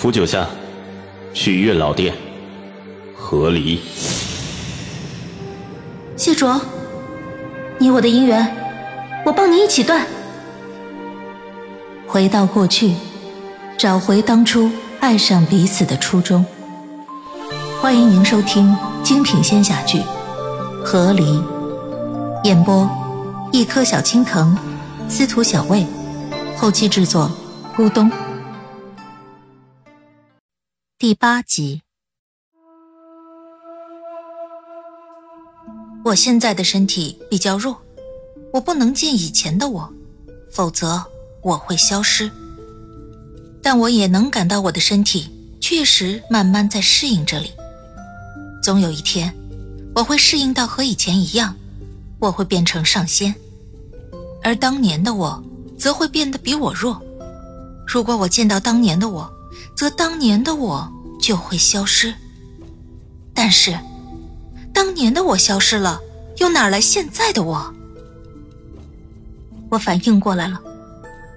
[0.00, 0.48] 扶九下，
[1.34, 2.14] 去月老殿。
[3.14, 3.78] 和离。
[6.16, 6.58] 谢卓，
[7.78, 8.56] 你我的姻缘，
[9.26, 10.06] 我帮你一起断。
[12.06, 12.94] 回到过去，
[13.76, 14.70] 找回当初
[15.00, 16.42] 爱上彼此的初衷。
[17.78, 19.98] 欢迎您收听精品仙侠剧
[20.82, 21.24] 《和离》，
[22.44, 22.88] 演播：
[23.52, 24.56] 一颗小青藤，
[25.10, 25.86] 司徒小魏，
[26.56, 27.30] 后期制作：
[27.76, 28.10] 咕咚。
[31.00, 31.80] 第八集。
[36.04, 37.74] 我现在的身体比较弱，
[38.52, 39.90] 我不能见以前的我，
[40.52, 41.02] 否则
[41.42, 42.30] 我会消失。
[43.62, 45.26] 但我也能感到我的身体
[45.58, 47.50] 确实慢慢在适应这里。
[48.62, 49.34] 总有一天，
[49.94, 51.56] 我会适应到和以前一样，
[52.18, 53.34] 我会变成上仙，
[54.42, 55.42] 而当年的我
[55.78, 57.00] 则会变得比我弱。
[57.86, 59.32] 如果我见到当年的我，
[59.74, 62.14] 则当年的我就会消失。
[63.34, 63.78] 但是，
[64.72, 66.00] 当年的我消失了，
[66.38, 67.74] 又哪来现在的我？
[69.70, 70.60] 我反应过来了，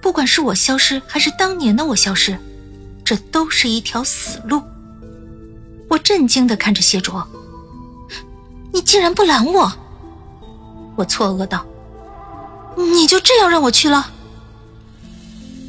[0.00, 2.38] 不管是我消失，还是当年的我消失，
[3.04, 4.62] 这都是一条死路。
[5.88, 7.26] 我震惊的看着谢卓，
[8.72, 9.72] 你竟然不拦我！
[10.96, 11.66] 我错愕道
[12.76, 14.12] ：“你就这样让我去了？”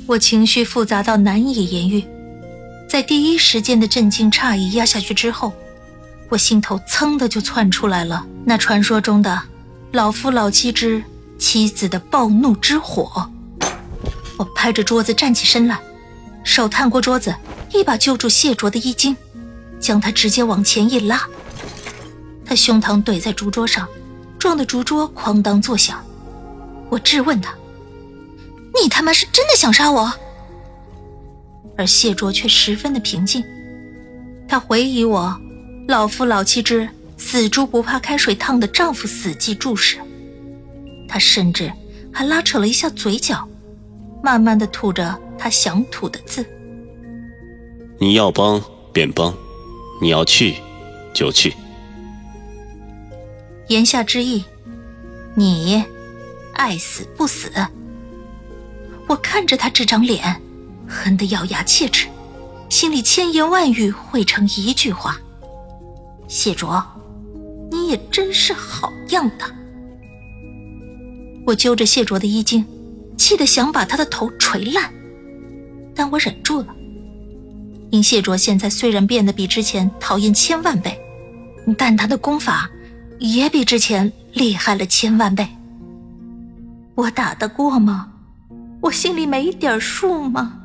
[0.08, 2.06] 我情绪复杂到难以言喻，
[2.92, 5.54] 在第一时间的震惊诧异压下去之后，
[6.28, 9.42] 我心头噌的就窜出来了那传说中的
[9.94, 11.02] 老夫老妻之
[11.40, 13.32] 妻子的暴怒之火。
[14.36, 15.80] 我拍着桌子站起身来，
[16.44, 17.34] 手探过桌子，
[17.72, 19.16] 一把揪住谢卓的衣襟。
[19.80, 21.26] 将他直接往前一拉，
[22.46, 23.88] 他胸膛怼在竹桌上，
[24.38, 26.04] 撞得竹桌哐当作响。
[26.90, 27.56] 我质问他
[28.84, 30.12] ：“你他妈是真的想杀我？”
[31.78, 33.44] 而谢卓却十分的平静，
[34.48, 35.36] 他回忆我
[35.88, 39.98] 老夫老妻之死猪不怕开水烫的丈夫死寂注视，
[41.08, 41.72] 他甚至
[42.12, 43.48] 还拉扯了一下嘴角，
[44.24, 46.46] 慢慢的吐着他想吐的字
[48.00, 49.34] ：“你要帮便帮。”
[50.02, 50.56] 你要去，
[51.14, 51.54] 就去。
[53.68, 54.44] 言下之意，
[55.36, 55.86] 你
[56.54, 57.52] 爱死不死。
[59.08, 60.41] 我看着他这张脸，
[60.92, 62.10] 恨得咬牙切齿，
[62.68, 65.18] 心里千言万语汇成一句话：
[66.28, 66.84] 谢卓，
[67.72, 69.46] 你也真是好样的。
[71.48, 72.66] 我揪着谢卓的衣襟，
[73.18, 74.94] 气得想把他的头锤烂，
[75.96, 76.68] 但我忍住了。
[77.90, 81.00] 因谢卓现在虽然变得比之前讨厌千万倍，
[81.78, 82.70] 但他的功法
[83.20, 85.48] 也比之前厉害了千万倍。
[86.96, 88.12] 我打得过吗？
[88.82, 90.58] 我心里没点数吗？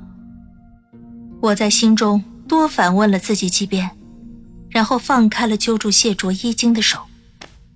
[1.41, 3.91] 我在心中多反问了自己几遍，
[4.70, 7.02] 然后放开了揪住谢卓衣襟的手，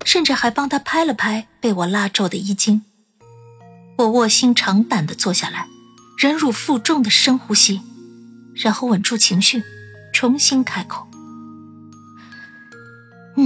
[0.03, 2.81] 甚至还帮他拍了拍被我拉皱的衣襟。
[3.97, 5.67] 我卧薪尝胆地坐下来，
[6.17, 7.81] 忍辱负重的深呼吸。
[8.53, 9.63] 然后稳住情绪，
[10.11, 11.07] 重新开口：“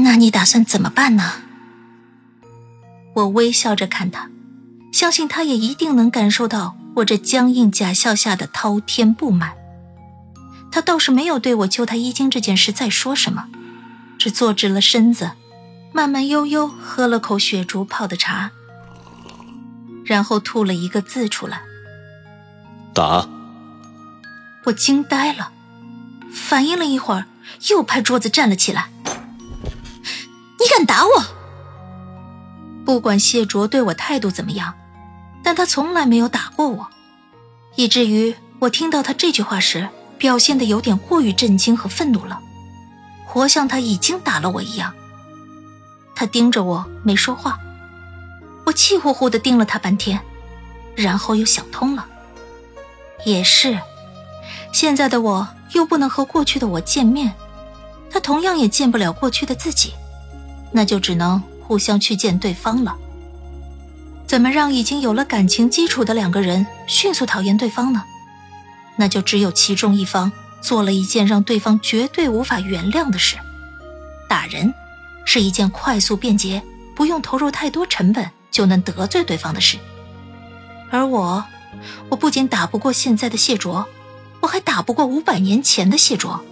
[0.03, 1.33] 那你打算怎么办呢？”
[3.13, 4.31] 我微笑着看他，
[4.91, 9.53] 相信他也一定能感受到我这僵硬假笑下的滔天不满。
[10.75, 13.45] 他倒是没有对我揪他衣襟这件事再说什么，
[14.17, 15.31] 只坐直了身子，
[15.93, 18.51] 慢慢悠悠喝了口雪竹泡的茶，
[20.03, 21.61] 然后吐了一个字出来
[22.93, 23.25] ：“打。”
[24.67, 25.53] 我惊呆了，
[26.29, 27.27] 反应了一会儿，
[27.69, 28.89] 又拍桌子站了起来。
[29.13, 31.23] 你敢打我？
[32.83, 34.73] 不管谢卓对我态度怎么样，
[35.41, 36.89] 但他从来没有打过我，
[37.77, 39.87] 以至于我听到他这句话时，
[40.17, 42.39] 表现的有点过于震惊和愤怒了，
[43.25, 44.93] 活像他已经打了我一样。
[46.15, 47.59] 他盯着我没说话，
[48.65, 50.19] 我气呼呼的盯了他半天，
[50.95, 52.05] 然后又想通了，
[53.25, 53.77] 也是。
[54.71, 57.33] 现在的我又不能和过去的我见面，
[58.09, 59.93] 他同样也见不了过去的自己，
[60.71, 62.95] 那就只能互相去见对方了。
[64.25, 68.03] 怎么让已经有了感情基础的两个人迅速讨厌对方呢？
[68.97, 70.31] 那就只有其中一方
[70.61, 73.37] 做了一件让对方绝对无法原谅的事。
[74.27, 74.73] 打人
[75.25, 76.61] 是一件快速便捷、
[76.95, 79.77] 不用投入太多成本就能得罪对方的事，
[80.89, 81.45] 而我，
[82.09, 83.87] 我不仅打不过现在的谢卓。
[84.41, 86.43] 我还打不过五百年前的谢卓，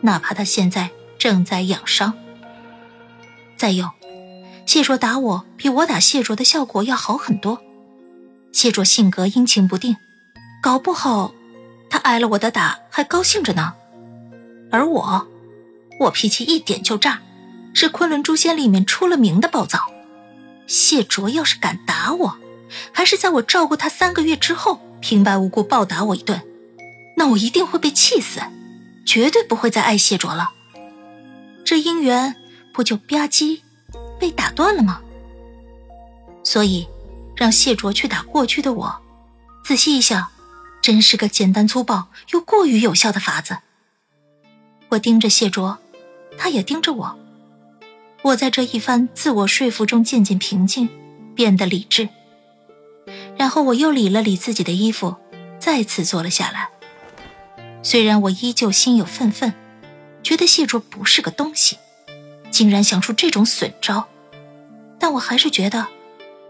[0.00, 2.14] 哪怕他现在正在养伤。
[3.56, 3.90] 再有，
[4.66, 7.62] 谢卓打我比我打谢卓的效果要好很多。
[8.50, 9.96] 谢卓性格阴晴不定，
[10.60, 11.32] 搞不好
[11.92, 13.74] 他挨了我的打还高兴着呢。
[14.70, 15.28] 而我，
[16.00, 17.20] 我脾气一点就炸，
[17.74, 19.92] 是昆仑诛仙里面出了名的暴躁。
[20.66, 22.38] 谢卓要是敢打我，
[22.92, 26.40] 还是在我照顾他三个月之后平白无故暴打我一顿，
[27.18, 28.40] 那我一定会被气死，
[29.04, 30.52] 绝对不会再爱谢卓了。
[31.62, 32.34] 这姻缘
[32.72, 33.60] 不就吧唧
[34.18, 35.02] 被打断了吗？
[36.42, 36.88] 所以，
[37.36, 38.96] 让谢卓去打过去的我，
[39.62, 40.28] 仔细一想，
[40.82, 43.58] 真是个简单粗暴又过于有效的法子。
[44.90, 45.78] 我盯着谢卓，
[46.36, 47.18] 他也盯着我。
[48.22, 50.88] 我在这一番自我说服中渐渐平静，
[51.34, 52.08] 变得理智。
[53.38, 55.16] 然后我又理了理自己的衣服，
[55.58, 56.68] 再次坐了下来。
[57.82, 59.54] 虽然我依旧心有愤愤，
[60.22, 61.78] 觉得谢卓不是个东西，
[62.50, 64.08] 竟然想出这种损招，
[64.98, 65.88] 但我还是觉得，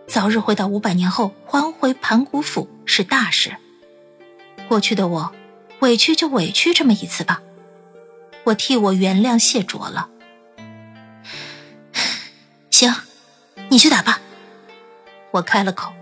[0.07, 3.57] 早日回到五百年后还回盘古府是大事。
[4.69, 5.33] 过去的我，
[5.81, 7.43] 委屈就委屈这么一次吧，
[8.45, 10.09] 我替我原谅谢卓了。
[12.71, 12.95] 行，
[13.69, 14.21] 你去打吧。
[15.33, 15.93] 我开了口。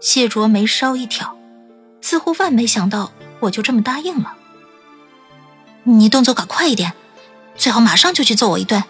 [0.00, 1.36] 谢卓眉梢一挑，
[2.00, 4.34] 似乎万没想到我就这么答应了。
[5.84, 6.94] 你动作搞快一点，
[7.56, 8.82] 最好马上就去揍我一顿，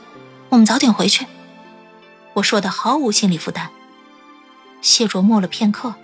[0.50, 1.26] 我们早点回去。
[2.34, 3.70] 我说的毫无心理负担。
[4.80, 5.94] 谢卓默了片刻，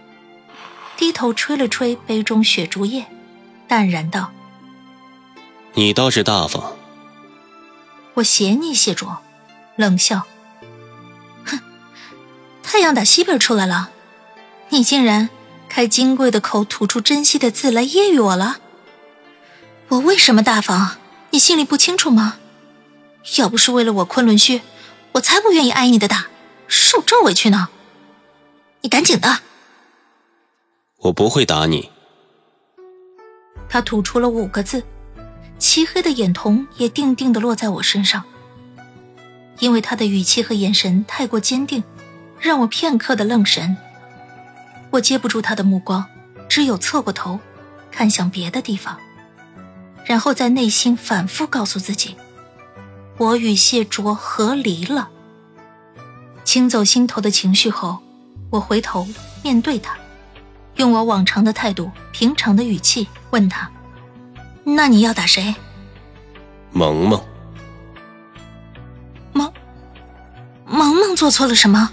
[0.97, 3.07] 低头吹了吹杯中雪竹叶，
[3.69, 4.33] 淡然道
[5.75, 6.77] ：“你倒是大方。”
[8.15, 9.19] 我斜睨谢卓，
[9.77, 10.23] 冷笑。
[11.45, 11.61] 哼
[12.63, 13.91] 太阳打西边出来了，
[14.71, 15.29] 你竟然
[15.69, 18.59] 开金贵的口吐出珍惜的字来揶揄我了。
[19.89, 20.97] 我为什么大方？
[21.31, 22.39] 你心里不清楚吗？
[23.37, 24.63] 要不是为了我昆仑虚，
[25.13, 26.29] 我才不愿意挨你的打，
[26.67, 27.69] 受这委屈呢。
[28.81, 29.41] 你赶紧的！
[30.99, 31.91] 我不会打你。
[33.69, 34.83] 他吐出了五个字，
[35.59, 38.25] 漆黑的眼瞳也定定的落在我身上，
[39.59, 41.83] 因为他的语气和眼神太过坚定。
[42.39, 43.79] 让我片刻的愣神，
[44.91, 46.05] 我接不住他的目光，
[46.51, 47.41] 只有侧过头，
[47.91, 48.99] 看向别的地方，
[50.05, 52.15] 然后在内心反复告诉自己：
[53.17, 55.09] 我与谢卓和离了。
[56.45, 57.99] 清走心头的情绪后，
[58.51, 59.09] 我回头
[59.43, 59.97] 面对他，
[60.76, 63.70] 用我往常的态度、平常的语气问他
[64.64, 65.55] ：“那你要打谁？”
[66.73, 67.23] 萌萌。
[69.32, 69.52] 萌
[70.67, 71.90] 萌萌做错了什么？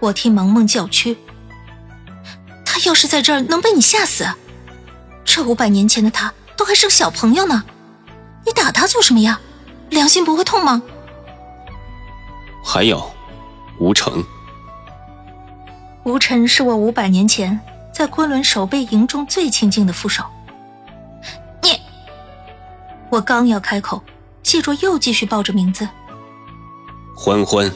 [0.00, 1.16] 我替萌萌叫屈，
[2.64, 4.26] 他要是在这儿能被你吓死，
[5.24, 7.64] 这五百年前的他都还是个小朋友呢，
[8.46, 9.40] 你打他做什么呀？
[9.90, 10.82] 良心不会痛吗？
[12.64, 13.10] 还有，
[13.78, 14.22] 吴成，
[16.08, 17.60] 吴尘是我五百年前
[17.92, 20.24] 在昆仑守备营中最亲近的副手。
[21.62, 21.78] 你，
[23.10, 24.02] 我刚要开口，
[24.42, 25.86] 谢卓又继续报着名字：
[27.14, 27.70] 欢欢，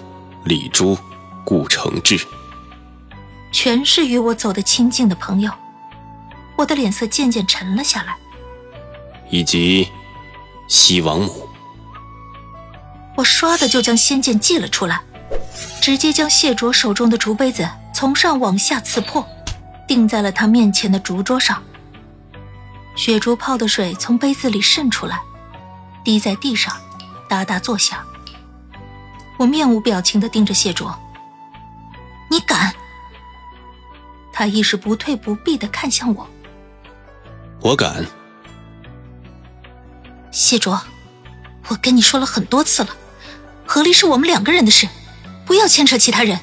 [0.45, 0.97] 李珠。
[1.45, 2.25] 顾承志，
[3.51, 5.51] 全是与我走得亲近的朋友，
[6.57, 8.17] 我的脸色渐渐沉了下来。
[9.29, 9.89] 以及
[10.69, 11.49] 西王母，
[13.17, 15.03] 我唰的就将仙剑祭了出来，
[15.83, 17.69] 直接将谢卓手中的竹杯子
[18.03, 19.25] 从上往下刺破，
[19.87, 21.63] 钉在了他面前的竹桌上。
[22.97, 25.21] 雪竹泡的水从杯子里渗出来，
[26.03, 26.75] 滴在地上，
[27.29, 28.05] 哒哒作响。
[29.39, 30.93] 我面无表情的盯着谢卓。
[32.29, 32.75] 你敢？
[34.33, 36.29] 他亦是不退不避的看向我。
[37.61, 38.05] 我敢。
[40.33, 40.83] 谢卓，
[41.69, 42.89] 我跟你说了很多次了，
[43.65, 44.89] 合离是我们两个人的事，
[45.47, 46.41] 不要牵扯其他人。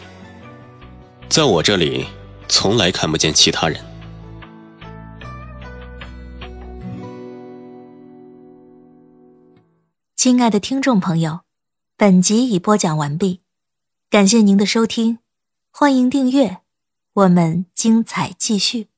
[1.30, 2.08] 在我这里，
[2.48, 3.80] 从来看不见其他人。
[10.16, 11.42] 亲爱的听众朋友，
[11.96, 13.42] 本集已播讲完毕，
[14.10, 15.20] 感谢您的收听。
[15.72, 16.58] 欢迎订阅，
[17.14, 18.89] 我们精彩继续。